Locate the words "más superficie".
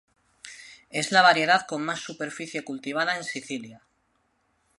1.83-2.63